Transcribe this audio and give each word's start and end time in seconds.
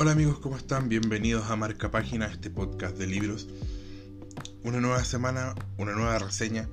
Hola 0.00 0.12
amigos, 0.12 0.38
¿cómo 0.38 0.56
están? 0.56 0.88
Bienvenidos 0.88 1.50
a 1.50 1.56
Marca 1.56 1.90
Página, 1.90 2.26
este 2.26 2.50
podcast 2.50 2.96
de 2.96 3.08
libros. 3.08 3.48
Una 4.62 4.78
nueva 4.78 5.02
semana, 5.02 5.56
una 5.76 5.92
nueva 5.92 6.20
reseña. 6.20 6.68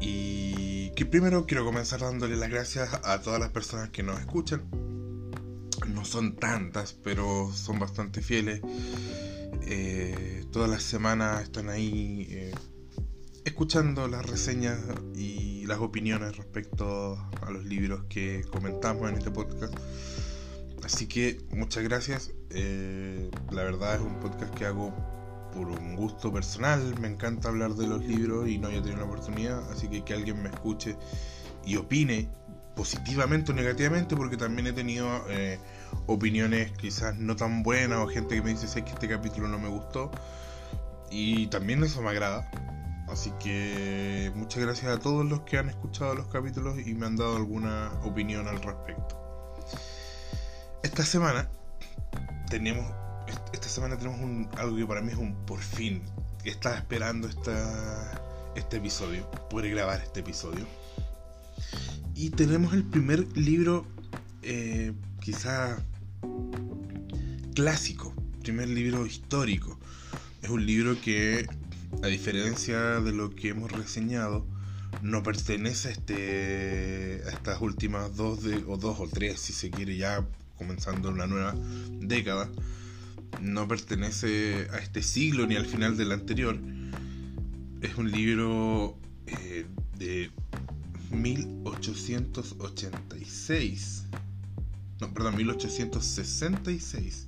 Y 0.00 0.90
que 0.90 1.04
primero 1.04 1.46
quiero 1.46 1.64
comenzar 1.64 2.02
dándole 2.02 2.36
las 2.36 2.50
gracias 2.50 2.94
a 3.02 3.20
todas 3.22 3.40
las 3.40 3.50
personas 3.50 3.90
que 3.90 4.04
nos 4.04 4.20
escuchan. 4.20 4.62
No 5.88 6.04
son 6.04 6.36
tantas, 6.36 6.92
pero 6.92 7.50
son 7.52 7.80
bastante 7.80 8.22
fieles. 8.22 8.60
Eh, 9.62 10.44
todas 10.52 10.70
las 10.70 10.84
semanas 10.84 11.42
están 11.42 11.70
ahí 11.70 12.28
eh, 12.30 12.54
escuchando 13.44 14.06
las 14.06 14.24
reseñas 14.26 14.78
y 15.16 15.66
las 15.66 15.80
opiniones 15.80 16.36
respecto 16.36 17.18
a 17.42 17.50
los 17.50 17.64
libros 17.64 18.04
que 18.08 18.44
comentamos 18.48 19.10
en 19.10 19.16
este 19.16 19.32
podcast. 19.32 19.74
Así 20.84 21.06
que 21.06 21.40
muchas 21.50 21.82
gracias. 21.82 22.30
Eh, 22.50 23.30
la 23.50 23.64
verdad 23.64 23.94
es 23.94 24.02
un 24.02 24.20
podcast 24.20 24.54
que 24.54 24.66
hago 24.66 24.94
por 25.54 25.68
un 25.68 25.96
gusto 25.96 26.30
personal. 26.30 26.98
Me 27.00 27.08
encanta 27.08 27.48
hablar 27.48 27.74
de 27.74 27.86
los 27.86 28.04
libros 28.04 28.48
y 28.48 28.58
no 28.58 28.68
había 28.68 28.82
tenido 28.82 28.98
la 28.98 29.06
oportunidad. 29.06 29.70
Así 29.72 29.88
que 29.88 30.04
que 30.04 30.12
alguien 30.12 30.42
me 30.42 30.50
escuche 30.50 30.96
y 31.64 31.76
opine 31.76 32.28
positivamente 32.76 33.52
o 33.52 33.54
negativamente, 33.54 34.14
porque 34.14 34.36
también 34.36 34.66
he 34.66 34.72
tenido 34.72 35.08
eh, 35.30 35.58
opiniones 36.06 36.72
quizás 36.72 37.16
no 37.16 37.34
tan 37.36 37.62
buenas 37.62 38.00
o 38.00 38.08
gente 38.08 38.34
que 38.34 38.42
me 38.42 38.50
dice 38.50 38.84
que 38.84 38.90
este 38.90 39.08
capítulo 39.08 39.48
no 39.48 39.58
me 39.58 39.68
gustó. 39.68 40.10
Y 41.10 41.46
también 41.46 41.82
eso 41.82 42.02
me 42.02 42.10
agrada. 42.10 42.50
Así 43.08 43.32
que 43.40 44.32
muchas 44.34 44.62
gracias 44.62 44.92
a 44.92 44.98
todos 44.98 45.24
los 45.24 45.42
que 45.42 45.56
han 45.56 45.70
escuchado 45.70 46.14
los 46.14 46.26
capítulos 46.26 46.76
y 46.84 46.94
me 46.94 47.06
han 47.06 47.16
dado 47.16 47.36
alguna 47.36 47.90
opinión 48.02 48.48
al 48.48 48.60
respecto. 48.60 49.23
Esta 50.94 51.06
semana 51.06 51.48
tenemos 52.48 52.86
esta 53.52 53.68
semana 53.68 53.98
tenemos 53.98 54.20
un, 54.20 54.48
algo 54.56 54.76
que 54.76 54.86
para 54.86 55.02
mí 55.02 55.10
es 55.10 55.18
un 55.18 55.34
por 55.44 55.58
fin. 55.58 56.00
Estaba 56.44 56.76
esperando 56.76 57.26
esta, 57.26 58.52
este 58.54 58.76
episodio, 58.76 59.28
poder 59.50 59.72
grabar 59.72 60.00
este 60.00 60.20
episodio. 60.20 60.64
Y 62.14 62.30
tenemos 62.30 62.74
el 62.74 62.84
primer 62.84 63.26
libro, 63.36 63.84
eh, 64.42 64.92
quizá 65.20 65.84
clásico, 67.56 68.14
primer 68.42 68.68
libro 68.68 69.04
histórico. 69.04 69.76
Es 70.42 70.50
un 70.50 70.64
libro 70.64 71.00
que, 71.00 71.44
a 72.04 72.06
diferencia 72.06 73.00
de 73.00 73.10
lo 73.10 73.34
que 73.34 73.48
hemos 73.48 73.72
reseñado, 73.72 74.46
no 75.02 75.24
pertenece 75.24 75.88
a, 75.88 75.90
este, 75.90 77.22
a 77.26 77.30
estas 77.30 77.60
últimas 77.60 78.14
dos 78.14 78.44
de, 78.44 78.62
o 78.68 78.76
dos 78.76 79.00
o 79.00 79.08
tres, 79.08 79.40
si 79.40 79.52
se 79.52 79.72
quiere 79.72 79.96
ya 79.96 80.24
comenzando 80.56 81.10
una 81.10 81.26
nueva 81.26 81.54
década, 82.00 82.48
no 83.40 83.66
pertenece 83.68 84.68
a 84.72 84.78
este 84.78 85.02
siglo 85.02 85.46
ni 85.46 85.56
al 85.56 85.66
final 85.66 85.94
del 85.96 86.12
anterior. 86.12 86.58
Es 87.80 87.96
un 87.96 88.10
libro 88.10 88.98
eh, 89.26 89.66
de 89.98 90.30
1886. 91.10 94.04
No, 95.00 95.12
perdón, 95.12 95.36
1866. 95.36 97.26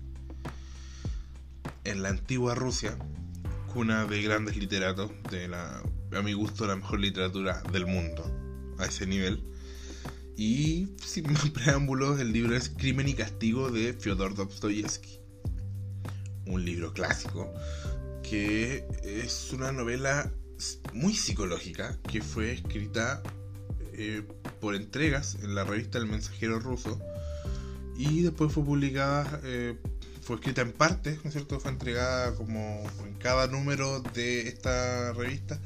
En 1.85 2.03
la 2.03 2.09
antigua 2.09 2.55
Rusia, 2.55 2.97
cuna 3.73 4.07
de 4.07 4.23
grandes 4.23 4.57
literatos, 4.57 5.11
de 5.31 5.49
la, 5.49 5.83
a 6.13 6.23
mi 6.23 6.33
gusto, 6.33 6.67
la 6.67 6.77
mejor 6.77 7.01
literatura 7.01 7.63
del 7.73 7.87
mundo, 7.87 8.25
a 8.79 8.87
ese 8.87 9.07
nivel 9.07 9.43
y 10.37 10.89
sin 11.05 11.33
más 11.33 11.49
preámbulos, 11.55 12.21
el 12.21 12.33
libro 12.33 12.57
es 12.57 12.69
Crimen 12.69 13.09
y 13.09 13.15
Castigo 13.15 13.71
de 13.71 13.95
Fyodor 13.95 14.35
Dostoyevsky. 14.35 15.21
Un 16.47 16.65
libro 16.65 16.93
clásico 16.93 17.53
que 18.23 18.87
es 19.03 19.53
una 19.53 19.73
novela 19.73 20.33
muy 20.93 21.15
psicológica 21.15 21.99
que 22.11 22.23
fue 22.23 22.53
escrita 22.53 23.23
eh, 23.93 24.23
por 24.61 24.75
entregas 24.75 25.37
en 25.43 25.55
la 25.55 25.65
revista 25.65 25.99
El 25.99 26.07
Mensajero 26.07 26.59
Ruso 26.59 27.01
y 27.97 28.23
después 28.23 28.53
fue 28.53 28.65
publicada, 28.65 29.41
eh, 29.45 29.77
fue 30.23 30.37
escrita 30.37 30.63
en 30.63 30.73
partes, 30.73 31.19
¿no 31.25 31.29
es 31.29 31.35
cierto? 31.35 31.61
Fue 31.61 31.71
entregada 31.71 32.35
como 32.35 32.85
en 33.05 33.15
cada 33.15 33.47
número 33.47 34.01
de 34.01 34.49
esta 34.49 35.13
revista 35.13 35.59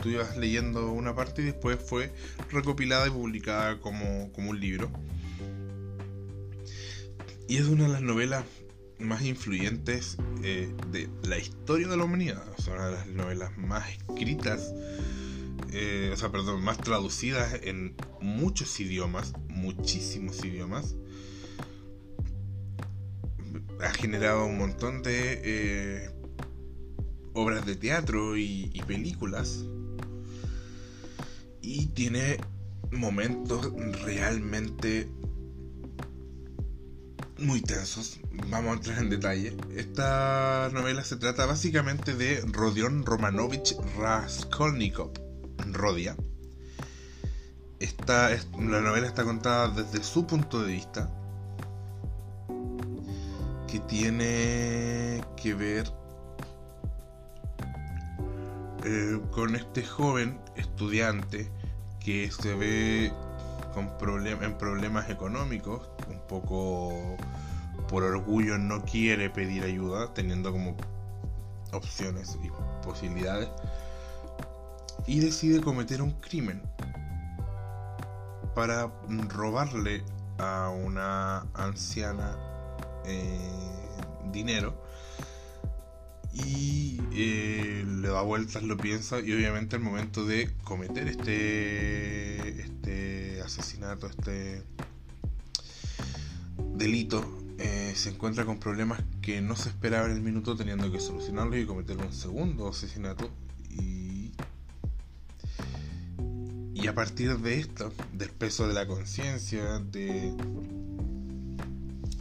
tú 0.00 0.10
leyendo 0.38 0.92
una 0.92 1.14
parte 1.14 1.42
y 1.42 1.46
después 1.46 1.78
fue 1.78 2.12
recopilada 2.50 3.06
y 3.06 3.10
publicada 3.10 3.80
como, 3.80 4.30
un 4.36 4.60
libro. 4.60 4.90
Y 7.48 7.56
es 7.56 7.66
una 7.66 7.84
de 7.84 7.92
las 7.92 8.02
novelas 8.02 8.44
más 8.98 9.22
influyentes 9.22 10.18
eh, 10.42 10.72
de 10.90 11.08
la 11.22 11.38
historia 11.38 11.88
de 11.88 11.96
la 11.96 12.04
humanidad. 12.04 12.42
Es 12.58 12.66
una 12.68 12.86
de 12.86 12.92
las 12.92 13.06
novelas 13.08 13.56
más 13.58 13.88
escritas, 13.90 14.72
eh, 15.72 16.10
o 16.12 16.16
sea, 16.16 16.30
perdón, 16.30 16.62
más 16.62 16.78
traducidas 16.78 17.60
en 17.62 17.96
muchos 18.20 18.78
idiomas, 18.80 19.32
muchísimos 19.48 20.44
idiomas. 20.44 20.94
Ha 23.80 23.90
generado 23.94 24.44
un 24.46 24.58
montón 24.58 25.02
de 25.02 25.40
eh, 25.42 26.10
obras 27.32 27.64
de 27.66 27.74
teatro 27.74 28.36
y 28.36 28.82
películas 28.86 29.64
y 31.62 31.86
tiene 31.88 32.38
momentos 32.90 33.72
realmente 34.04 35.08
muy 37.38 37.60
tensos. 37.62 38.20
Vamos 38.48 38.70
a 38.70 38.74
entrar 38.74 38.98
en 38.98 39.10
detalle. 39.10 39.56
Esta 39.74 40.68
novela 40.72 41.02
se 41.04 41.16
trata 41.16 41.46
básicamente 41.46 42.14
de 42.14 42.40
Rodion 42.46 43.04
Romanovich 43.04 43.76
Raskolnikov, 43.98 45.12
Rodia. 45.72 46.16
Esta, 47.78 48.30
la 48.30 48.80
novela 48.80 49.06
está 49.06 49.24
contada 49.24 49.68
desde 49.68 50.04
su 50.04 50.26
punto 50.26 50.62
de 50.62 50.72
vista, 50.72 51.10
que 53.66 53.80
tiene 53.80 55.24
que 55.36 55.54
ver 55.54 55.99
eh, 58.84 59.20
con 59.30 59.56
este 59.56 59.84
joven 59.84 60.40
estudiante 60.56 61.50
que 62.00 62.30
se 62.30 62.54
ve 62.54 63.12
con 63.74 63.90
en 64.42 64.58
problemas 64.58 65.10
económicos, 65.10 65.88
un 66.08 66.20
poco 66.26 67.16
por 67.88 68.02
orgullo 68.02 68.58
no 68.58 68.82
quiere 68.84 69.30
pedir 69.30 69.64
ayuda, 69.64 70.12
teniendo 70.14 70.50
como 70.50 70.76
opciones 71.72 72.38
y 72.42 72.50
posibilidades, 72.84 73.48
y 75.06 75.20
decide 75.20 75.60
cometer 75.60 76.02
un 76.02 76.12
crimen 76.20 76.62
para 78.54 78.90
robarle 79.28 80.02
a 80.38 80.70
una 80.70 81.46
anciana 81.54 82.36
eh, 83.04 83.38
dinero 84.32 84.89
y 86.32 87.00
eh, 87.12 87.84
le 87.86 88.08
da 88.08 88.22
vueltas, 88.22 88.62
lo 88.62 88.76
piensa 88.76 89.20
y 89.20 89.32
obviamente 89.32 89.76
al 89.76 89.82
momento 89.82 90.24
de 90.24 90.50
cometer 90.64 91.08
este, 91.08 92.60
este 92.60 93.42
asesinato, 93.42 94.06
este 94.06 94.62
delito, 96.74 97.24
eh, 97.58 97.92
se 97.94 98.10
encuentra 98.10 98.44
con 98.44 98.58
problemas 98.58 99.02
que 99.20 99.40
no 99.40 99.56
se 99.56 99.68
esperaba 99.68 100.06
en 100.06 100.12
el 100.12 100.20
minuto 100.22 100.56
teniendo 100.56 100.90
que 100.90 101.00
solucionarlo 101.00 101.58
y 101.58 101.66
cometer 101.66 101.96
un 101.98 102.12
segundo 102.12 102.68
asesinato. 102.68 103.30
Y, 103.70 104.32
y 106.74 106.86
a 106.86 106.94
partir 106.94 107.36
de 107.38 107.58
esto, 107.58 107.92
del 108.12 108.30
peso 108.30 108.66
de 108.66 108.74
la 108.74 108.86
conciencia, 108.86 109.78
de 109.80 110.34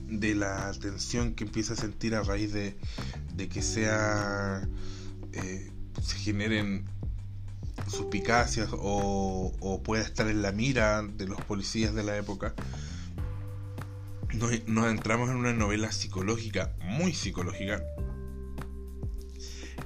de 0.10 0.36
la 0.36 0.72
tensión 0.74 1.34
que 1.34 1.44
empieza 1.46 1.74
a 1.74 1.76
sentir 1.76 2.16
a 2.16 2.24
raíz 2.24 2.52
de, 2.52 2.76
de 3.40 3.48
que 3.48 3.62
sea 3.62 4.68
eh, 5.32 5.72
se 6.02 6.16
generen 6.18 6.84
suspicacias 7.88 8.68
o, 8.74 9.82
pueda 9.84 10.04
estar 10.04 10.28
en 10.28 10.42
la 10.42 10.52
mira 10.52 11.02
de 11.04 11.26
los 11.26 11.40
policías 11.46 11.96
de 11.96 12.04
la 12.04 12.18
época 12.18 12.54
nos, 14.34 14.52
entramos 14.92 15.30
en 15.30 15.38
una 15.38 15.54
novela 15.54 15.90
psicológica 15.94 16.76
muy 16.82 17.14
psicológica 17.14 17.82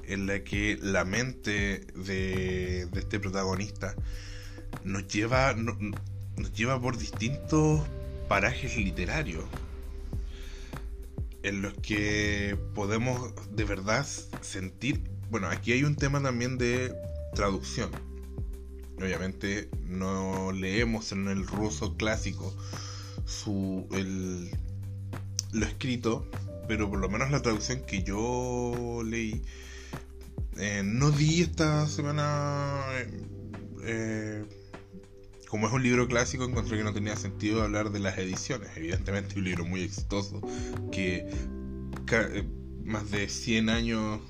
en 0.02 0.26
la 0.26 0.42
que 0.42 0.76
la 0.82 1.04
mente 1.04 1.86
de, 1.94 2.86
de 2.86 3.00
este 3.00 3.20
protagonista 3.20 3.94
nos 4.82 5.06
lleva 5.06 5.54
nos 5.54 6.52
lleva 6.52 6.80
por 6.80 6.98
distintos 6.98 7.82
parajes 8.28 8.76
literarios 8.76 9.44
en 11.44 11.60
los 11.60 11.74
que 11.74 12.58
podemos 12.74 13.32
de 13.50 13.64
verdad 13.64 14.06
sentir, 14.40 15.04
bueno, 15.30 15.48
aquí 15.48 15.72
hay 15.72 15.84
un 15.84 15.94
tema 15.94 16.20
también 16.22 16.56
de 16.56 16.92
traducción. 17.34 17.90
Obviamente 18.98 19.68
no 19.86 20.52
leemos 20.52 21.12
en 21.12 21.28
el 21.28 21.46
ruso 21.46 21.96
clásico 21.96 22.54
su, 23.26 23.86
el, 23.92 24.50
lo 25.52 25.66
escrito, 25.66 26.26
pero 26.66 26.88
por 26.88 26.98
lo 26.98 27.10
menos 27.10 27.30
la 27.30 27.42
traducción 27.42 27.82
que 27.84 28.02
yo 28.02 29.02
leí, 29.04 29.42
eh, 30.56 30.82
no 30.82 31.10
di 31.10 31.42
esta 31.42 31.86
semana... 31.86 32.84
Eh, 33.82 34.44
como 35.48 35.66
es 35.66 35.72
un 35.72 35.82
libro 35.82 36.08
clásico, 36.08 36.44
encontré 36.44 36.78
que 36.78 36.84
no 36.84 36.92
tenía 36.92 37.16
sentido 37.16 37.62
hablar 37.62 37.90
de 37.90 38.00
las 38.00 38.18
ediciones. 38.18 38.70
Evidentemente, 38.76 39.38
un 39.38 39.44
libro 39.44 39.64
muy 39.64 39.82
exitoso 39.82 40.40
que 40.90 41.28
eh, 42.10 42.44
más 42.84 43.10
de 43.10 43.28
100 43.28 43.68
años, 43.68 44.20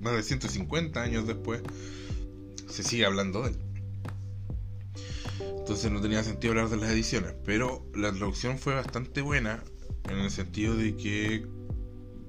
más 0.00 0.14
de 0.14 0.22
150 0.22 1.02
años 1.02 1.26
después, 1.26 1.62
se 2.68 2.82
sigue 2.82 3.06
hablando 3.06 3.42
de 3.42 3.50
él. 3.50 3.58
Entonces 5.58 5.90
no 5.90 6.00
tenía 6.00 6.22
sentido 6.22 6.52
hablar 6.52 6.68
de 6.68 6.76
las 6.76 6.90
ediciones, 6.90 7.34
pero 7.44 7.84
la 7.94 8.12
traducción 8.12 8.58
fue 8.58 8.74
bastante 8.74 9.20
buena 9.20 9.62
en 10.08 10.18
el 10.18 10.30
sentido 10.30 10.76
de 10.76 10.96
que 10.96 11.46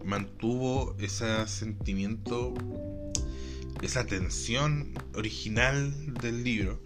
mantuvo 0.03 0.95
ese 1.00 1.48
sentimiento, 1.48 2.53
esa 3.81 4.06
tensión 4.06 4.94
original 5.13 5.94
del 6.21 6.44
libro, 6.44 6.81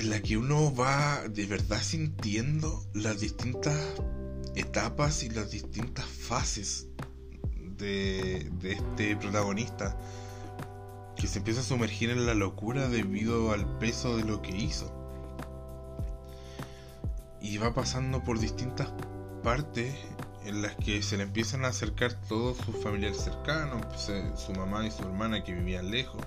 en 0.00 0.08
la 0.08 0.22
que 0.22 0.38
uno 0.38 0.74
va 0.74 1.28
de 1.28 1.44
verdad 1.44 1.82
sintiendo 1.82 2.82
las 2.94 3.20
distintas 3.20 3.76
etapas 4.54 5.22
y 5.22 5.28
las 5.28 5.50
distintas 5.50 6.06
fases 6.06 6.88
de, 7.76 8.50
este 8.62 9.14
protagonista 9.16 9.94
que 11.16 11.26
se 11.26 11.40
empieza 11.40 11.60
a 11.60 11.64
sumergir 11.64 12.08
en 12.08 12.24
la 12.24 12.32
locura 12.32 12.88
debido 12.88 13.52
al 13.52 13.76
peso 13.76 14.16
de 14.16 14.24
lo 14.24 14.40
que 14.40 14.56
hizo. 14.56 14.90
Y 17.42 17.58
va 17.58 17.74
pasando 17.74 18.24
por 18.24 18.38
distintas 18.38 18.88
partes 19.42 19.94
en 20.46 20.62
las 20.62 20.76
que 20.76 21.02
se 21.02 21.18
le 21.18 21.24
empiezan 21.24 21.66
a 21.66 21.68
acercar 21.68 22.14
todos 22.26 22.56
sus 22.56 22.74
familiares 22.82 23.18
cercanos, 23.18 23.84
pues, 23.84 24.08
eh, 24.08 24.32
su 24.34 24.52
mamá 24.52 24.86
y 24.86 24.90
su 24.90 25.02
hermana 25.02 25.44
que 25.44 25.52
vivían 25.52 25.90
lejos, 25.90 26.22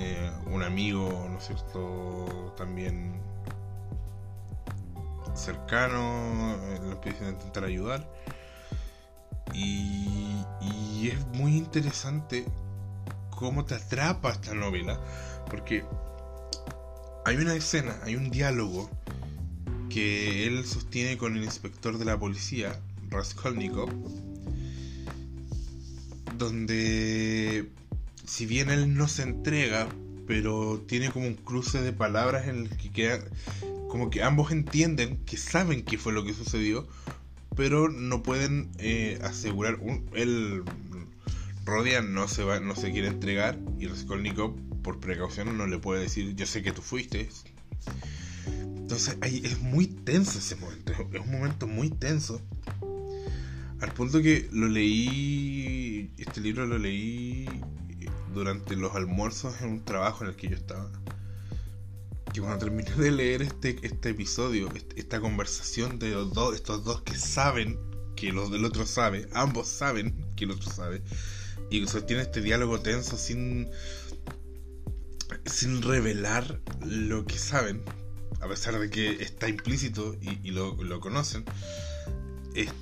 eh, 0.00 0.30
un 0.46 0.62
amigo, 0.62 1.26
¿no 1.28 1.38
es 1.38 1.46
cierto?, 1.46 2.54
también 2.56 3.20
cercano, 5.34 6.54
eh, 6.54 6.78
lo 6.82 6.92
empiezan 6.92 7.26
a 7.26 7.30
intentar 7.30 7.64
ayudar. 7.64 8.08
Y, 9.52 10.44
y 10.60 11.08
es 11.08 11.26
muy 11.28 11.56
interesante 11.56 12.44
cómo 13.30 13.64
te 13.64 13.74
atrapa 13.74 14.30
esta 14.30 14.54
novela, 14.54 15.00
porque 15.50 15.84
hay 17.24 17.36
una 17.36 17.54
escena, 17.54 17.96
hay 18.04 18.14
un 18.14 18.30
diálogo 18.30 18.88
que 19.90 20.46
él 20.46 20.64
sostiene 20.64 21.18
con 21.18 21.36
el 21.36 21.42
inspector 21.42 21.98
de 21.98 22.04
la 22.04 22.16
policía, 22.18 22.80
Raskolnikov, 23.08 23.90
donde 26.36 27.72
si 28.28 28.46
bien 28.46 28.70
él 28.70 28.94
no 28.94 29.08
se 29.08 29.22
entrega, 29.22 29.88
pero 30.26 30.84
tiene 30.86 31.10
como 31.10 31.26
un 31.26 31.34
cruce 31.34 31.80
de 31.80 31.92
palabras 31.92 32.46
en 32.46 32.66
el 32.66 32.76
que 32.76 32.90
queda 32.90 33.20
como 33.88 34.10
que 34.10 34.22
ambos 34.22 34.52
entienden 34.52 35.16
que 35.24 35.38
saben 35.38 35.82
qué 35.82 35.96
fue 35.96 36.12
lo 36.12 36.22
que 36.22 36.34
sucedió, 36.34 36.86
pero 37.56 37.88
no 37.88 38.22
pueden 38.22 38.70
eh, 38.78 39.18
asegurar, 39.22 39.76
un, 39.80 40.08
él 40.12 40.62
Rodian 41.64 42.12
no 42.12 42.28
se 42.28 42.44
va, 42.44 42.60
no 42.60 42.76
se 42.76 42.92
quiere 42.92 43.08
entregar 43.08 43.58
y 43.78 43.86
Raskolnikov 43.86 44.54
por 44.82 45.00
precaución 45.00 45.56
no 45.56 45.66
le 45.66 45.78
puede 45.78 46.02
decir 46.02 46.34
yo 46.36 46.44
sé 46.44 46.62
que 46.62 46.72
tú 46.72 46.82
fuiste. 46.82 47.30
Entonces 48.46 49.16
ahí 49.22 49.40
es 49.42 49.58
muy 49.60 49.86
tenso 49.86 50.38
ese 50.38 50.56
momento, 50.56 50.92
es 50.92 51.20
un 51.20 51.30
momento 51.30 51.66
muy 51.66 51.88
tenso. 51.88 52.42
Al 53.80 53.92
punto 53.92 54.20
que 54.20 54.48
lo 54.52 54.66
leí, 54.66 56.10
este 56.18 56.40
libro 56.40 56.66
lo 56.66 56.78
leí 56.78 57.46
durante 58.38 58.76
los 58.76 58.94
almuerzos 58.94 59.60
en 59.60 59.70
un 59.70 59.84
trabajo 59.84 60.24
en 60.24 60.30
el 60.30 60.36
que 60.36 60.48
yo 60.48 60.56
estaba. 60.56 60.90
Que 62.32 62.40
cuando 62.40 62.58
terminé 62.58 62.90
de 62.90 63.10
leer 63.10 63.42
este, 63.42 63.78
este 63.82 64.10
episodio, 64.10 64.68
esta 64.96 65.20
conversación 65.20 65.98
de 65.98 66.10
los 66.10 66.32
dos, 66.32 66.54
estos 66.54 66.84
dos 66.84 67.02
que 67.02 67.16
saben 67.16 67.78
que 68.16 68.32
los 68.32 68.50
del 68.50 68.64
otro 68.64 68.86
sabe, 68.86 69.28
ambos 69.32 69.68
saben 69.68 70.26
que 70.36 70.44
el 70.44 70.52
otro 70.52 70.70
sabe, 70.70 71.02
y 71.70 71.86
sostiene 71.86 72.22
este 72.22 72.40
diálogo 72.40 72.80
tenso 72.80 73.16
sin 73.16 73.68
sin 75.46 75.82
revelar 75.82 76.60
lo 76.84 77.24
que 77.24 77.38
saben, 77.38 77.82
a 78.40 78.48
pesar 78.48 78.78
de 78.78 78.90
que 78.90 79.22
está 79.22 79.48
implícito 79.48 80.16
y, 80.20 80.50
lo, 80.50 81.00
conocen, 81.00 81.44
es, 82.54 82.72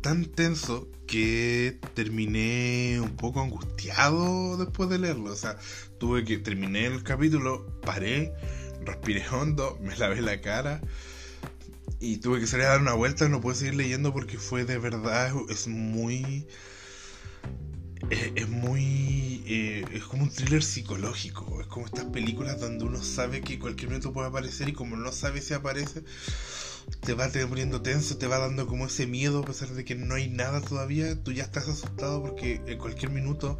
tan 0.00 0.26
tenso 0.26 0.88
que 1.06 1.78
terminé 1.94 3.00
un 3.00 3.16
poco 3.16 3.40
angustiado 3.40 4.56
después 4.56 4.88
de 4.88 4.98
leerlo. 4.98 5.32
O 5.32 5.36
sea, 5.36 5.56
tuve 5.98 6.24
que 6.24 6.38
terminé 6.38 6.86
el 6.86 7.02
capítulo, 7.02 7.66
paré, 7.80 8.32
respiré 8.84 9.24
hondo, 9.28 9.78
me 9.80 9.96
lavé 9.96 10.20
la 10.20 10.40
cara 10.40 10.80
y 12.00 12.18
tuve 12.18 12.40
que 12.40 12.46
salir 12.46 12.66
a 12.66 12.70
dar 12.70 12.80
una 12.80 12.94
vuelta. 12.94 13.28
No 13.28 13.40
puedo 13.40 13.56
seguir 13.56 13.74
leyendo 13.74 14.12
porque 14.12 14.38
fue 14.38 14.64
de 14.64 14.78
verdad, 14.78 15.32
es 15.48 15.68
muy 15.68 16.46
es, 18.10 18.48
muy. 18.48 19.42
Eh, 19.46 19.84
es 19.92 20.04
como 20.04 20.24
un 20.24 20.30
thriller 20.30 20.62
psicológico. 20.62 21.60
Es 21.60 21.66
como 21.66 21.86
estas 21.86 22.06
películas 22.06 22.60
donde 22.60 22.84
uno 22.84 23.02
sabe 23.02 23.40
que 23.40 23.58
cualquier 23.58 23.88
momento 23.88 24.12
puede 24.12 24.28
aparecer 24.28 24.68
y 24.68 24.72
como 24.72 24.96
no 24.96 25.12
sabe 25.12 25.40
si 25.40 25.54
aparece, 25.54 26.04
te 27.00 27.14
va 27.14 27.28
te 27.30 27.46
poniendo 27.46 27.82
tenso, 27.82 28.16
te 28.16 28.26
va 28.26 28.38
dando 28.38 28.66
como 28.66 28.86
ese 28.86 29.06
miedo 29.06 29.40
a 29.40 29.44
pesar 29.44 29.70
de 29.70 29.84
que 29.84 29.94
no 29.94 30.14
hay 30.14 30.28
nada 30.28 30.60
todavía. 30.60 31.22
Tú 31.22 31.32
ya 31.32 31.44
estás 31.44 31.68
asustado 31.68 32.22
porque 32.22 32.60
en 32.66 32.78
cualquier 32.78 33.10
minuto 33.10 33.58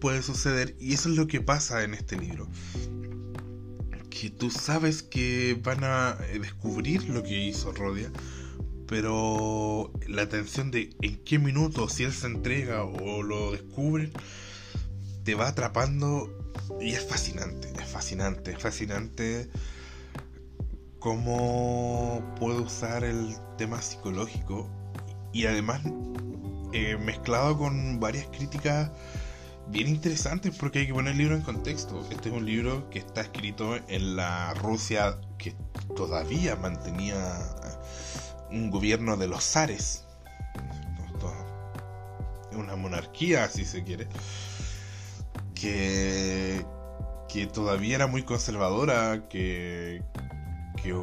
puede 0.00 0.22
suceder. 0.22 0.76
Y 0.78 0.94
eso 0.94 1.08
es 1.10 1.16
lo 1.16 1.26
que 1.26 1.40
pasa 1.40 1.82
en 1.82 1.94
este 1.94 2.16
libro. 2.16 2.48
Que 4.10 4.30
tú 4.30 4.50
sabes 4.50 5.02
que 5.02 5.60
van 5.62 5.84
a 5.84 6.16
descubrir 6.40 7.08
lo 7.08 7.22
que 7.22 7.38
hizo 7.38 7.72
Rodia 7.72 8.10
pero 8.86 9.92
la 10.08 10.28
tensión 10.28 10.70
de 10.70 10.90
en 11.02 11.16
qué 11.24 11.38
minuto, 11.38 11.88
si 11.88 12.04
él 12.04 12.12
se 12.12 12.26
entrega 12.26 12.84
o 12.84 13.22
lo 13.22 13.52
descubre 13.52 14.10
te 15.24 15.34
va 15.34 15.48
atrapando 15.48 16.30
y 16.80 16.92
es 16.92 17.04
fascinante, 17.04 17.72
es 17.80 17.88
fascinante, 17.88 18.52
es 18.52 18.58
fascinante 18.62 19.50
cómo 21.00 22.22
puede 22.38 22.60
usar 22.60 23.02
el 23.02 23.34
tema 23.58 23.82
psicológico 23.82 24.70
y 25.32 25.46
además 25.46 25.82
eh, 26.72 26.96
mezclado 26.96 27.58
con 27.58 27.98
varias 27.98 28.26
críticas 28.28 28.92
bien 29.68 29.88
interesantes 29.88 30.54
porque 30.56 30.80
hay 30.80 30.86
que 30.86 30.94
poner 30.94 31.12
el 31.12 31.18
libro 31.18 31.34
en 31.34 31.42
contexto. 31.42 32.06
Este 32.10 32.28
es 32.28 32.34
un 32.34 32.46
libro 32.46 32.88
que 32.90 33.00
está 33.00 33.22
escrito 33.22 33.76
en 33.88 34.14
la 34.16 34.54
Rusia 34.54 35.18
que 35.38 35.54
todavía 35.96 36.54
mantenía 36.56 37.16
un 38.50 38.70
gobierno 38.70 39.16
de 39.16 39.28
los 39.28 39.44
zares, 39.44 40.06
una 42.52 42.76
monarquía, 42.76 43.48
si 43.48 43.64
se 43.64 43.84
quiere, 43.84 44.06
que, 45.54 46.64
que 47.28 47.46
todavía 47.46 47.96
era 47.96 48.06
muy 48.06 48.22
conservadora, 48.22 49.28
que, 49.28 50.02
que 50.82 50.94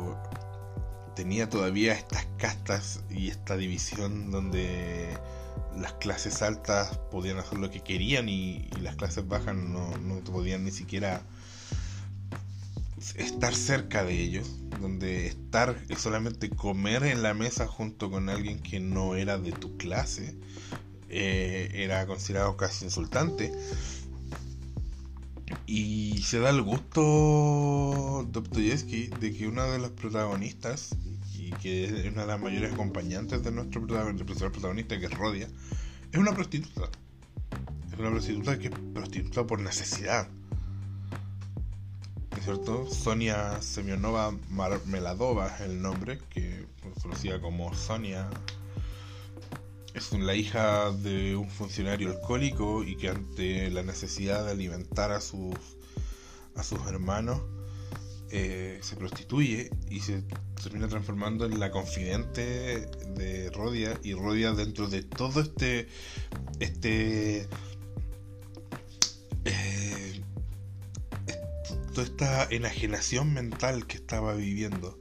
tenía 1.16 1.50
todavía 1.50 1.94
estas 1.94 2.26
castas 2.38 3.02
y 3.10 3.30
esta 3.30 3.56
división 3.56 4.32
donde 4.32 5.10
las 5.78 5.94
clases 5.94 6.42
altas 6.42 6.98
podían 7.12 7.38
hacer 7.38 7.60
lo 7.60 7.70
que 7.70 7.82
querían 7.82 8.30
y, 8.30 8.70
las 8.82 8.96
clases 8.96 9.28
bajas 9.28 9.56
no, 9.56 9.98
no 9.98 10.24
podían 10.24 10.64
ni 10.66 10.72
siquiera 10.72 11.22
estar 13.16 13.54
cerca 13.56 14.04
de 14.04 14.22
ellos, 14.22 14.60
donde 14.80 15.28
estar 15.28 15.78
solamente 15.98 16.50
comer 16.50 17.04
en 17.04 17.24
la 17.24 17.34
mesa 17.34 17.68
junto 17.68 18.10
con 18.10 18.30
alguien 18.30 18.60
que 18.60 18.80
no 18.80 19.16
era 19.16 19.38
de 19.38 19.52
tu 19.52 19.78
clase 19.78 20.36
eh, 21.10 21.70
era 21.74 22.06
considerado 22.08 22.58
casi 22.58 22.86
insultante. 22.86 23.52
Y 25.68 26.22
se 26.24 26.40
da 26.40 26.50
el 26.50 26.62
gusto 26.62 28.28
Dostoyevsky 28.32 29.08
de 29.20 29.34
que 29.34 29.48
una 29.48 29.66
de 29.66 29.80
las 29.80 29.92
protagonistas, 29.92 30.96
y 31.36 31.52
que 31.52 31.86
es 31.86 32.12
una 32.12 32.22
de 32.22 32.28
las 32.28 32.42
mayores 32.42 32.74
acompañantes 32.74 33.44
de 33.44 33.52
nuestro 33.52 33.86
protagonista, 33.86 34.50
protagonista, 34.50 35.00
que 35.00 35.06
es 35.06 35.14
Rodia, 35.14 35.48
es 36.12 36.20
una 36.20 36.34
prostituta. 36.34 36.90
Es 37.92 38.00
una 38.00 38.10
prostituta 38.10 38.58
que 38.58 38.68
es 38.68 38.74
prostituta 38.94 39.46
por 39.46 39.60
necesidad 39.60 40.28
¿cierto? 42.44 42.86
Sonia 42.92 43.62
Semionova 43.62 44.36
Marmeladova 44.50 45.48
es 45.48 45.62
el 45.62 45.82
nombre, 45.82 46.20
que 46.30 46.66
conocida 47.02 47.40
como 47.40 47.74
Sonia. 47.74 48.30
Es 49.94 50.12
la 50.12 50.36
hija 50.36 50.92
de 50.92 51.38
un 51.38 51.50
funcionario 51.50 52.10
alcohólico 52.10 52.84
y 52.84 52.98
que 52.98 53.10
ante 53.10 53.70
la 53.70 53.84
necesidad 53.84 54.44
de 54.46 54.52
alimentar 54.52 55.12
a 55.12 55.22
sus, 55.22 55.56
a 56.56 56.64
sus 56.64 56.80
hermanos 56.88 57.42
eh, 58.30 58.80
se 58.82 58.98
prostituye 58.98 59.70
y 59.90 60.02
se 60.02 60.24
termina 60.62 60.90
transformando 60.90 61.46
en 61.46 61.60
la 61.60 61.72
confidente 61.72 62.88
de 63.16 63.52
Rodia 63.52 63.98
y 64.04 64.16
Rodia 64.16 64.52
dentro 64.52 64.88
de 64.90 65.04
todo 65.04 65.40
este 65.40 65.88
este 66.60 67.48
toda 71.94 72.08
esta 72.08 72.48
enajenación 72.50 73.34
mental 73.34 73.86
que 73.88 73.98
estaba 73.98 74.34
viviendo 74.34 75.00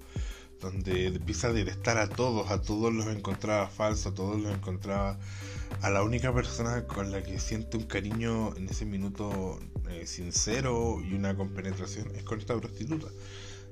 donde 0.61 1.07
empieza 1.09 1.49
a 1.49 1.53
detestar 1.53 1.99
a 1.99 2.09
todos, 2.09 2.51
a 2.51 2.63
todos 2.63 2.93
los 2.93 3.07
encontraba 3.09 3.67
falsos, 3.67 4.13
a 4.13 4.15
todos 4.15 4.41
los 4.41 4.55
encontraba 4.55 5.19
a 5.81 5.91
la 5.91 6.05
única 6.05 6.33
persona 6.33 6.87
con 6.87 7.11
la 7.11 7.23
que 7.23 7.41
siente 7.41 7.77
un 7.77 7.85
cariño 7.85 8.55
en 8.57 8.69
ese 8.69 8.85
minuto 8.85 9.59
eh, 9.91 10.07
sincero 10.07 11.01
y 11.03 11.15
una 11.15 11.35
compenetración 11.35 12.15
es 12.15 12.23
con 12.23 12.39
esta 12.39 12.57
prostituta. 12.57 13.09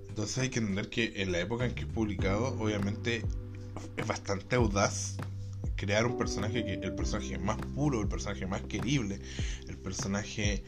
Entonces 0.09 0.39
hay 0.39 0.49
que 0.49 0.59
entender 0.59 0.89
que 0.89 1.23
en 1.23 1.31
la 1.31 1.39
época 1.39 1.65
en 1.65 1.75
que 1.75 1.83
es 1.83 1.89
publicado, 1.89 2.59
obviamente 2.59 3.25
es 3.97 4.07
bastante 4.07 4.57
audaz 4.57 5.17
crear 5.77 6.07
un 6.07 6.19
personaje 6.19 6.65
que 6.65 6.75
el 6.75 6.95
personaje 6.95 7.39
más 7.39 7.59
puro, 7.75 8.01
el 8.03 8.09
personaje 8.09 8.47
más 8.47 8.63
querible, 8.63 9.21
el 9.69 9.79
personaje 9.79 10.65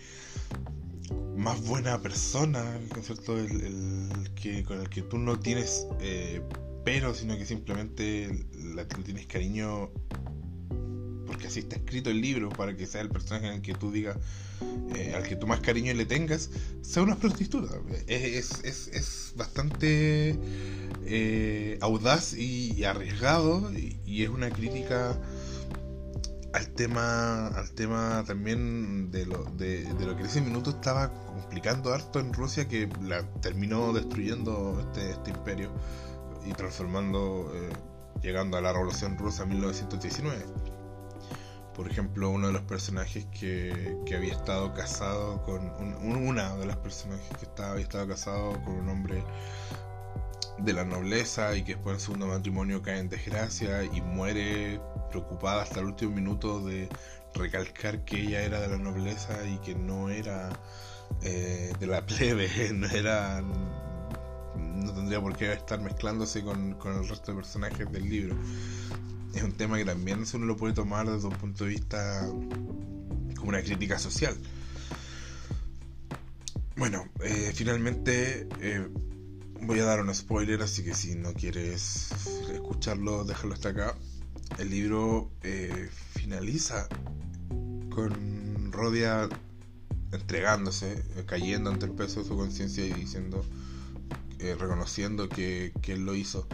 más 1.36 1.64
buena 1.66 2.00
persona, 2.00 2.78
¿cierto? 3.02 3.38
El, 3.38 4.30
que, 4.34 4.64
con 4.64 4.80
el 4.80 4.88
que 4.88 5.02
tú 5.02 5.18
no 5.18 5.38
tienes 5.38 5.86
eh, 6.00 6.42
pero, 6.84 7.14
sino 7.14 7.36
que 7.38 7.46
simplemente 7.46 8.46
le 8.74 8.84
tienes 8.84 9.26
cariño 9.26 9.90
porque 11.26 11.46
así 11.46 11.60
está 11.60 11.76
escrito 11.76 12.10
el 12.10 12.20
libro, 12.20 12.50
para 12.50 12.76
que 12.76 12.86
sea 12.86 13.00
el 13.00 13.08
personaje 13.08 13.48
el 13.54 13.62
que 13.62 13.72
tú 13.72 13.90
digas, 13.90 14.18
eh, 14.94 15.14
al 15.16 15.22
que 15.22 15.34
tú 15.34 15.46
más 15.46 15.60
cariño 15.60 15.94
le 15.94 16.04
tengas, 16.04 16.50
sea 16.82 17.02
una 17.02 17.16
prostituta. 17.16 17.74
Es, 18.06 18.62
es, 18.64 18.88
es 18.88 19.32
bastante 19.34 20.38
eh, 21.06 21.78
audaz 21.80 22.34
y, 22.34 22.84
arriesgado 22.84 23.72
y, 23.72 24.22
es 24.22 24.28
una 24.28 24.50
crítica 24.50 25.18
al 26.52 26.68
tema 26.74 27.48
al 27.48 27.70
tema 27.72 28.24
también 28.26 29.10
de 29.10 29.26
lo, 29.26 29.44
de, 29.56 29.86
lo 30.00 30.16
que 30.16 30.24
ese 30.24 30.40
minuto 30.40 30.70
estaba 30.70 31.12
complicando 31.12 31.92
harto 31.92 32.20
en 32.20 32.32
Rusia 32.32 32.68
que 32.68 32.88
la 33.02 33.22
terminó 33.40 33.92
destruyendo 33.92 34.78
este, 34.80 35.10
este 35.10 35.30
imperio 35.30 35.70
y 36.44 36.52
transformando 36.52 37.50
eh, 37.54 37.70
llegando 38.22 38.56
a 38.56 38.60
la 38.60 38.72
revolución 38.72 39.16
rusa 39.18 39.44
en 39.44 39.50
1919 39.50 40.44
por 41.74 41.90
ejemplo, 41.90 42.30
uno 42.30 42.48
de 42.48 42.52
los 42.52 42.62
personajes 42.62 43.26
que, 43.38 43.96
había 44.14 44.32
estado 44.32 44.74
casado 44.74 45.42
con. 45.42 45.72
una 46.04 46.54
de 46.56 46.66
las 46.66 46.76
personajes 46.76 47.28
que 47.38 47.46
estaba, 47.46 47.72
había 47.72 47.84
estado 47.84 48.06
casado 48.06 48.62
con 48.64 48.74
un 48.74 48.88
hombre 48.88 49.24
de 50.58 50.72
la 50.72 50.84
nobleza 50.84 51.56
y 51.56 51.64
que 51.64 51.74
después 51.74 51.94
en 51.94 52.00
segundo 52.00 52.26
matrimonio 52.26 52.82
cae 52.82 52.98
en 52.98 53.08
desgracia 53.08 53.84
y 53.84 54.00
muere 54.00 54.80
preocupada 55.10 55.62
hasta 55.62 55.80
el 55.80 55.86
último 55.86 56.12
minuto 56.14 56.60
de 56.64 56.88
recalcar 57.34 58.04
que 58.04 58.20
ella 58.20 58.42
era 58.42 58.60
de 58.60 58.68
la 58.68 58.78
nobleza 58.78 59.46
y 59.46 59.58
que 59.58 59.74
no 59.74 60.10
era 60.10 60.50
eh, 61.22 61.72
de 61.78 61.86
la 61.86 62.04
plebe, 62.06 62.48
no 62.72 62.88
era. 62.88 63.42
no 64.56 64.92
tendría 64.94 65.20
por 65.20 65.36
qué 65.36 65.52
estar 65.52 65.80
mezclándose 65.80 66.42
con, 66.42 66.74
con 66.74 66.96
el 66.96 67.08
resto 67.08 67.32
de 67.32 67.38
personajes 67.38 67.90
del 67.90 68.08
libro 68.08 68.36
es 69.34 69.42
un 69.42 69.52
tema 69.52 69.78
que 69.78 69.84
también 69.84 70.24
uno 70.34 70.46
lo 70.46 70.56
puede 70.56 70.74
tomar 70.74 71.08
desde 71.08 71.26
un 71.26 71.34
punto 71.34 71.64
de 71.64 71.70
vista 71.70 72.26
como 73.36 73.48
una 73.48 73.62
crítica 73.62 73.98
social. 73.98 74.36
Bueno, 76.76 77.08
eh, 77.22 77.52
finalmente 77.54 78.48
eh, 78.60 78.88
voy 79.62 79.80
a 79.80 79.84
dar 79.84 80.00
un 80.00 80.14
spoiler, 80.14 80.62
así 80.62 80.82
que 80.82 80.94
si 80.94 81.14
no 81.14 81.32
quieres 81.34 82.10
escucharlo, 82.52 83.24
déjalo 83.24 83.54
hasta 83.54 83.70
acá. 83.70 83.94
El 84.58 84.70
libro 84.70 85.30
eh, 85.42 85.88
finaliza 86.14 86.88
con 87.90 88.72
Rodia 88.72 89.28
entregándose, 90.12 91.02
cayendo 91.26 91.70
ante 91.70 91.86
el 91.86 91.92
peso 91.92 92.20
de 92.20 92.28
su 92.28 92.36
conciencia 92.36 92.84
y 92.84 92.92
diciendo, 92.92 93.44
reconociendo 94.58 95.28
que, 95.28 95.72
él 95.86 96.04
lo 96.04 96.14
hizo 96.14 96.46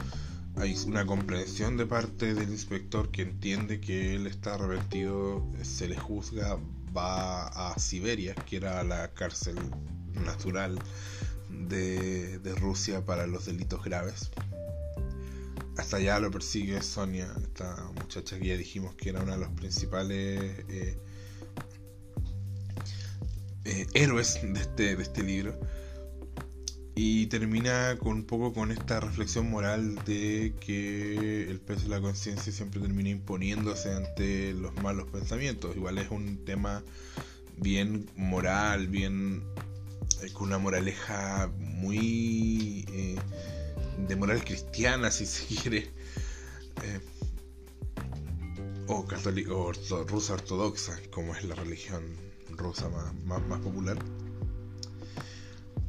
hay 0.56 0.76
una 0.86 1.06
comprensión 1.06 1.76
de 1.76 1.86
parte 1.86 2.34
del 2.34 2.50
inspector 2.50 3.10
que 3.12 3.22
entiende 3.22 3.80
que 3.80 4.16
él 4.16 4.26
está 4.26 4.54
arrepentido, 4.54 5.46
se 5.62 5.88
le 5.88 5.96
juzga, 5.96 6.58
va 6.96 7.46
a 7.46 7.78
Siberia, 7.78 8.34
que 8.34 8.56
era 8.56 8.82
la 8.82 9.12
cárcel 9.14 9.54
natural 10.24 10.76
de, 11.50 12.54
Rusia 12.60 13.04
para 13.04 13.26
los 13.26 13.46
delitos 13.46 13.84
graves. 13.84 14.30
Hasta 15.76 15.98
allá 15.98 16.18
lo 16.18 16.30
persigue 16.30 16.82
Sonia, 16.82 17.32
esta 17.40 17.90
muchacha 17.94 18.38
que 18.38 18.48
ya 18.48 18.56
dijimos 18.56 18.94
que 18.96 19.10
era 19.10 19.22
una 19.22 19.32
de 19.32 19.38
los 19.38 19.50
principales 19.50 20.64
eh, 20.68 20.98
eh, 23.64 23.86
héroes 23.94 24.40
de 24.42 24.60
este, 24.60 24.96
de 24.96 25.02
este 25.02 25.22
libro 25.22 25.58
y 27.00 27.26
termina 27.26 27.96
con 27.96 28.16
un 28.16 28.24
poco 28.24 28.52
con 28.52 28.72
esta 28.72 28.98
reflexión 28.98 29.48
moral 29.48 29.94
de 30.04 30.52
que 30.58 31.48
el 31.48 31.60
peso 31.60 31.82
de 31.82 31.90
la 31.90 32.00
conciencia 32.00 32.52
siempre 32.52 32.80
termina 32.80 33.10
imponiéndose 33.10 33.92
ante 33.92 34.52
los 34.52 34.74
malos 34.82 35.08
pensamientos. 35.08 35.76
Igual 35.76 35.98
es 35.98 36.10
un 36.10 36.44
tema 36.44 36.82
bien 37.56 38.10
moral, 38.16 38.88
bien 38.88 39.44
eh, 40.22 40.32
con 40.32 40.48
una 40.48 40.58
moraleja 40.58 41.50
muy 41.58 42.84
eh, 42.92 43.16
de 44.06 44.16
moral 44.16 44.44
cristiana, 44.44 45.10
si 45.10 45.26
se 45.26 45.46
quiere, 45.46 45.90
eh, 46.82 47.00
o 48.86 49.04
católico, 49.06 49.58
o 49.58 49.72
rusa 50.04 50.34
ortodoxa, 50.34 50.98
como 51.10 51.34
es 51.34 51.44
la 51.44 51.54
religión 51.54 52.02
rusa 52.56 52.88
más, 52.88 53.46
más 53.46 53.60
popular 53.60 53.98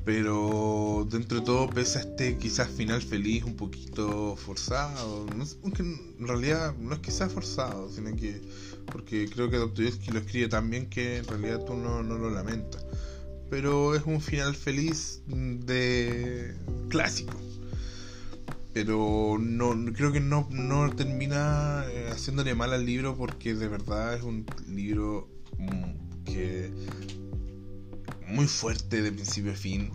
pero 0.09 1.07
dentro 1.07 1.39
de 1.39 1.45
todo, 1.45 1.69
pese 1.69 1.99
a 1.99 2.01
este 2.01 2.35
quizás 2.39 2.67
final 2.67 2.99
feliz 2.99 3.43
un 3.43 3.55
poquito 3.55 4.35
forzado, 4.35 5.27
no, 5.35 5.45
aunque 5.63 5.83
en 5.83 6.27
realidad 6.27 6.75
no 6.77 6.95
es 6.95 6.99
que 7.01 7.11
sea 7.11 7.29
forzado, 7.29 7.91
sino 7.91 8.15
que 8.15 8.41
porque 8.87 9.29
creo 9.29 9.51
que 9.51 9.57
Dostoyevsky 9.57 10.09
lo 10.09 10.17
escribe 10.17 10.47
tan 10.47 10.67
bien 10.67 10.89
que 10.89 11.17
en 11.17 11.25
realidad 11.25 11.63
tú 11.63 11.75
no, 11.75 12.01
no 12.01 12.17
lo 12.17 12.31
lamentas. 12.31 12.83
Pero 13.49 13.95
es 13.95 14.03
un 14.05 14.21
final 14.21 14.55
feliz 14.55 15.21
de 15.27 16.55
clásico. 16.89 17.33
Pero 18.73 19.37
no 19.39 19.91
creo 19.93 20.11
que 20.11 20.19
no, 20.19 20.47
no 20.51 20.89
termina 20.95 21.83
eh, 21.89 22.09
haciéndole 22.11 22.53
mal 22.53 22.71
al 22.73 22.85
libro 22.85 23.15
porque 23.15 23.55
de 23.55 23.67
verdad 23.67 24.13
es 24.13 24.23
un 24.23 24.45
libro 24.67 25.27
que 26.25 26.71
muy 28.29 28.47
fuerte 28.47 29.01
de 29.01 29.11
principio 29.11 29.51
a 29.51 29.55
fin. 29.55 29.91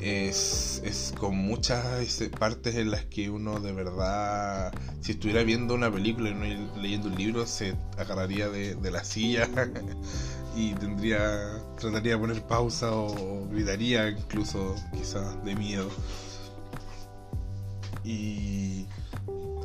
Es, 0.00 0.82
es, 0.84 1.14
con 1.18 1.36
muchas 1.36 2.20
partes 2.38 2.74
en 2.74 2.90
las 2.90 3.04
que 3.06 3.30
uno 3.30 3.60
de 3.60 3.72
verdad, 3.72 4.72
si 5.00 5.12
estuviera 5.12 5.42
viendo 5.44 5.74
una 5.74 5.90
película 5.90 6.30
y 6.30 6.34
no 6.34 6.76
leyendo 6.80 7.08
un 7.08 7.14
libro, 7.14 7.46
se 7.46 7.74
agarraría 7.96 8.48
de, 8.48 8.90
la 8.90 9.04
silla 9.04 9.48
y 10.54 10.74
tendría 10.74 11.58
trataría 11.78 12.12
de 12.12 12.18
poner 12.18 12.42
pausa 12.42 12.92
o, 12.92 13.48
gritaría 13.50 14.08
incluso 14.10 14.74
quizás 14.92 15.44
de 15.44 15.54
miedo. 15.54 15.88
Y, 18.04 18.86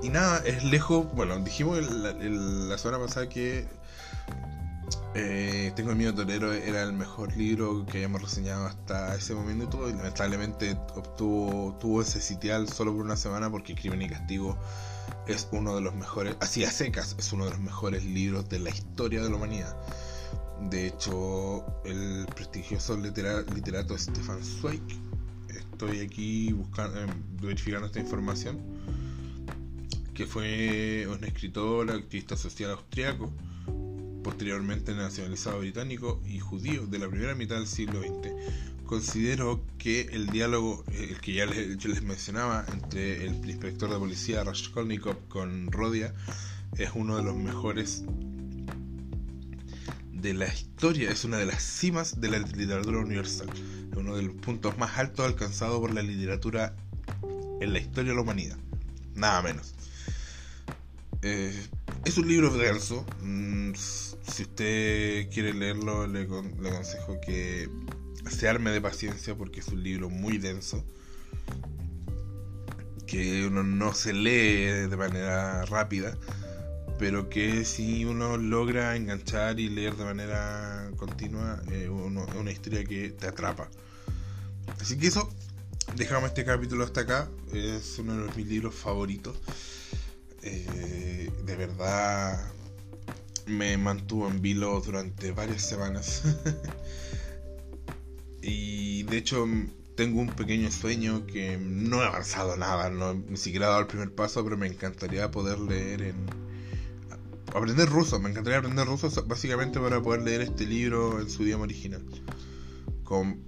y 0.02 0.10
nada, 0.10 0.42
es 0.46 0.64
lejos, 0.64 1.08
bueno, 1.14 1.38
dijimos 1.40 1.80
la 1.82 2.78
semana 2.78 3.04
pasada 3.04 3.28
que 3.28 3.68
eh, 5.16 5.72
Tengo 5.76 5.90
el 5.90 5.96
miedo 5.96 6.14
torero 6.14 6.54
era 6.54 6.84
el 6.84 6.94
mejor 6.94 7.36
libro 7.36 7.84
que 7.88 7.98
hayamos 7.98 8.22
reseñado 8.22 8.68
hasta 8.68 9.16
ese 9.16 9.34
momento 9.34 9.90
y 9.90 9.94
lamentablemente 9.94 10.78
obtuvo 10.96 11.76
tuvo 11.80 12.04
ese 12.04 12.22
sitial 12.22 12.70
solo 12.70 12.94
por 12.94 13.06
una 13.06 13.16
semana 13.18 13.50
porque 13.50 13.74
Crimen 13.74 14.04
y 14.04 14.10
Castigo 14.10 14.56
es 15.28 15.48
uno 15.52 15.76
de 15.76 15.82
los 15.82 15.96
mejores, 15.96 16.36
así 16.42 16.64
a 16.64 16.70
secas, 16.70 17.16
es 17.18 17.34
uno 17.34 17.46
de 17.46 17.52
los 17.52 17.60
mejores 17.60 18.04
libros 18.06 18.48
de 18.50 18.60
la 18.60 18.70
historia 18.70 19.24
de 19.24 19.30
la 19.30 19.36
humanidad. 19.36 19.76
De 20.70 20.88
hecho, 20.88 21.66
el 21.86 22.26
prestigioso 22.36 22.98
literato 22.98 23.98
Stefan 23.98 24.44
Zweig, 24.44 24.82
estoy 25.50 26.00
aquí 26.00 26.52
buscando, 26.52 27.02
eh, 27.02 27.08
verificando 27.42 27.88
esta 27.88 28.00
información, 28.00 28.60
que 30.14 30.26
fue 30.26 31.08
un 31.10 31.24
escritor, 31.24 31.90
activista 31.92 32.36
social 32.36 32.72
austriaco 32.72 33.32
posteriormente 34.24 34.94
nacionalizado 34.94 35.60
británico 35.60 36.22
y 36.26 36.40
judío 36.40 36.86
de 36.88 37.00
la 37.00 37.10
primera 37.10 37.36
mitad 37.36 37.56
del 37.56 37.68
siglo 37.68 38.02
XX. 38.02 38.30
Considero 38.86 39.64
que 39.78 40.02
el 40.12 40.28
diálogo, 40.28 40.84
el 40.92 41.20
que 41.22 41.34
ya 41.34 41.46
les, 41.46 42.02
mencionaba, 42.02 42.66
entre 42.72 43.26
el 43.28 43.50
inspector 43.50 43.90
de 43.90 43.98
policía 43.98 44.44
Raskolnikov 44.44 45.16
con 45.28 45.72
Rodia 45.72 46.14
es 46.78 46.90
uno 46.96 47.18
de 47.18 47.24
los 47.24 47.36
mejores 47.36 48.04
de 50.22 50.34
la 50.34 50.48
historia, 50.48 51.12
es 51.12 51.24
una 51.24 51.38
de 51.38 51.46
las 51.46 51.62
cimas 51.62 52.20
de 52.20 52.30
la 52.30 52.40
literatura 52.40 53.00
universal. 53.00 53.50
Es 53.92 53.98
uno 53.98 54.16
de 54.16 54.24
los 54.24 54.36
puntos 54.36 54.78
más 54.78 54.98
altos 54.98 55.26
alcanzados 55.26 55.80
por 55.80 55.94
la 55.94 56.02
literatura 56.02 56.76
en 57.62 57.74
la 57.74 57.80
historia 57.80 58.12
de 58.12 58.16
la 58.16 58.22
humanidad. 58.22 58.58
Nada 59.16 59.42
menos. 59.42 59.74
Eh, 61.22 61.54
es 62.06 62.18
un 62.18 62.28
libro 62.28 62.56
denso. 62.56 63.06
Mm, 63.22 63.74
si 63.74 64.44
usted 64.44 65.30
quiere 65.32 65.54
leerlo, 65.54 66.08
le, 66.08 66.28
le 66.28 66.70
aconsejo 66.70 67.20
que 67.22 67.70
se 68.30 68.48
arme 68.48 68.72
de 68.72 68.82
paciencia 68.82 69.36
porque 69.36 69.60
es 69.60 69.68
un 69.70 69.84
libro 69.84 70.10
muy 70.10 70.38
denso. 70.38 70.86
Que 73.08 73.48
uno 73.48 73.64
no 73.64 73.94
se 73.94 74.14
lee 74.14 74.88
de 74.88 74.96
manera 74.96 75.66
rápida 75.66 76.16
pero 77.00 77.30
que 77.30 77.64
si 77.64 78.04
uno 78.04 78.36
logra 78.36 78.98
enganchar 78.98 79.58
y 79.60 79.70
leer 79.70 79.96
de 79.96 80.04
manera 80.04 80.92
continua, 80.98 81.62
es 81.68 81.86
eh, 81.86 81.90
una 81.90 82.52
historia 82.52 82.84
que 82.84 83.12
te 83.12 83.28
atrapa. 83.28 83.70
Así 84.82 84.98
que 84.98 85.08
eso, 85.08 85.30
dejamos 85.96 86.30
este 86.30 86.44
capítulo 86.44 86.84
hasta 86.84 87.02
acá, 87.02 87.30
es 87.54 87.98
uno 88.00 88.26
de 88.26 88.36
mis 88.36 88.48
libros 88.48 88.76
favoritos. 88.76 89.38
Eh, 90.44 91.32
de 91.46 91.56
verdad 91.56 92.52
me 93.46 93.78
mantuvo 93.78 94.28
en 94.28 94.42
vilo 94.42 94.82
durante 94.82 95.32
varias 95.32 95.62
semanas. 95.62 96.24
y 98.42 99.04
de 99.04 99.18
hecho 99.18 99.48
tengo 99.96 100.20
un 100.20 100.28
pequeño 100.28 100.70
sueño 100.70 101.26
que 101.26 101.58
no 101.58 102.04
he 102.04 102.06
avanzado 102.06 102.58
nada, 102.58 102.90
no, 102.90 103.14
ni 103.14 103.38
siquiera 103.38 103.68
he 103.68 103.70
dado 103.70 103.82
el 103.82 103.88
primer 103.88 104.14
paso, 104.14 104.44
pero 104.44 104.58
me 104.58 104.68
encantaría 104.68 105.32
poder 105.32 105.60
leer 105.60 106.02
en 106.02 106.49
aprender 107.56 107.90
ruso, 107.90 108.20
me 108.20 108.30
encantaría 108.30 108.60
aprender 108.60 108.86
ruso 108.86 109.10
básicamente 109.26 109.80
para 109.80 110.02
poder 110.02 110.22
leer 110.22 110.42
este 110.42 110.66
libro 110.66 111.20
en 111.20 111.30
su 111.30 111.44
idioma 111.44 111.64
original. 111.64 112.04
Con, 113.04 113.44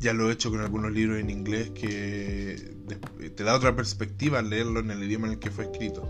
ya 0.00 0.12
lo 0.12 0.30
he 0.30 0.32
hecho 0.32 0.50
con 0.50 0.60
algunos 0.60 0.92
libros 0.92 1.18
en 1.18 1.30
inglés 1.30 1.70
que 1.70 2.74
te 3.34 3.44
da 3.44 3.54
otra 3.54 3.74
perspectiva 3.74 4.42
leerlo 4.42 4.80
en 4.80 4.90
el 4.90 5.02
idioma 5.02 5.26
en 5.26 5.34
el 5.34 5.38
que 5.38 5.50
fue 5.50 5.64
escrito. 5.64 6.08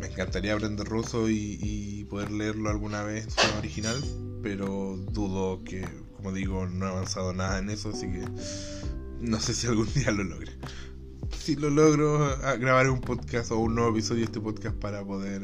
Me 0.00 0.08
encantaría 0.08 0.54
aprender 0.54 0.86
ruso 0.86 1.28
y, 1.28 2.06
poder 2.10 2.30
leerlo 2.30 2.70
alguna 2.70 3.02
vez 3.02 3.24
en 3.24 3.30
su 3.30 3.40
idioma 3.40 3.58
original, 3.58 4.04
pero 4.42 4.96
dudo 5.10 5.64
que, 5.64 5.84
como 6.16 6.32
digo, 6.32 6.66
no 6.66 6.86
he 6.86 6.88
avanzado 6.90 7.32
nada 7.32 7.58
en 7.58 7.70
eso, 7.70 7.90
así 7.90 8.06
que 8.06 8.24
no 9.20 9.40
sé 9.40 9.54
si 9.54 9.66
algún 9.66 9.92
día 9.94 10.10
lo 10.12 10.24
logre. 10.24 10.52
Si 11.38 11.56
lo 11.56 11.70
logro, 11.70 12.38
grabaré 12.58 12.88
un 12.90 13.00
podcast 13.00 13.50
o 13.50 13.58
un 13.58 13.74
nuevo 13.74 13.90
episodio 13.90 14.20
de 14.20 14.26
este 14.26 14.40
podcast 14.40 14.76
para 14.76 15.04
poder 15.04 15.42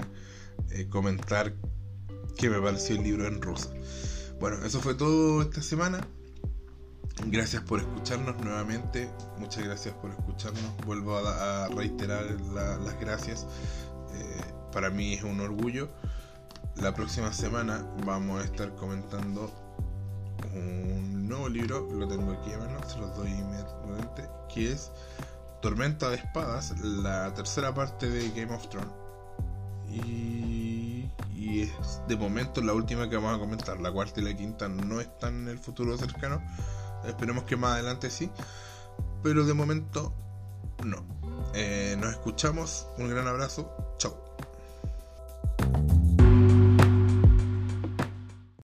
eh, 0.71 0.89
comentar 0.89 1.55
qué 2.37 2.51
me 2.51 2.61
pareció 2.61 2.97
el 2.97 3.03
libro 3.03 3.27
en 3.27 3.41
ruso. 3.41 3.73
Bueno, 4.39 4.65
eso 4.65 4.81
fue 4.81 4.95
todo 4.95 5.43
esta 5.43 5.63
semana. 5.63 6.07
Gracias 7.27 7.63
por 7.63 7.81
escucharnos 7.81 8.43
nuevamente. 8.43 9.11
Muchas 9.39 9.65
gracias 9.65 9.95
por 9.97 10.11
escucharnos. 10.11 10.77
Vuelvo 10.87 11.19
a, 11.19 11.69
reiterar 11.69 12.25
las 12.53 12.99
gracias. 12.99 13.47
Eh, 14.15 14.41
para 14.73 14.91
mí 14.91 15.15
es 15.15 15.23
un 15.23 15.41
orgullo. 15.41 15.91
La 16.77 16.95
próxima 16.95 17.33
semana 17.33 17.87
vamos 18.07 18.41
a 18.41 18.45
estar 18.45 18.75
comentando 18.75 19.51
un 20.55 21.29
nuevo 21.29 21.49
libro. 21.49 21.89
Lo 21.93 22.09
tengo 22.09 22.33
aquí 22.33 22.53
a 22.53 22.59
mano, 22.59 22.81
se 22.89 22.99
los 22.99 23.15
doy 23.17 23.31
inmediatamente. 23.31 24.29
Que 24.53 24.73
es 24.73 24.91
Tormenta 25.61 26.09
de 26.09 26.17
Espadas, 26.17 26.79
la 26.81 27.35
tercera 27.35 27.75
parte 27.75 28.09
de 28.09 28.31
Game 28.31 28.55
of 28.55 28.67
Thrones. 28.69 29.00
Y, 29.91 31.09
es 31.63 32.01
de 32.07 32.17
momento 32.17 32.63
la 32.63 32.73
última 32.73 33.11
que 33.11 33.17
vamos 33.17 33.37
a 33.37 33.39
comentar. 33.39 33.81
La 33.81 33.93
cuarta 33.93 34.21
y 34.21 34.25
la 34.25 34.37
quinta 34.37 34.69
no 34.69 35.01
están 35.01 35.43
en 35.43 35.49
el 35.49 35.59
futuro 35.59 35.97
cercano. 35.99 36.43
Esperemos 37.05 37.45
que 37.45 37.57
más 37.57 37.73
adelante 37.73 38.09
sí. 38.11 38.31
Pero 39.23 39.45
de 39.45 39.55
momento 39.55 40.15
no. 40.85 41.05
Eh, 41.55 41.97
nos 41.99 42.13
escuchamos. 42.13 42.87
Un 42.99 43.09
gran 43.09 43.27
abrazo. 43.27 43.97
Chao. 43.99 44.30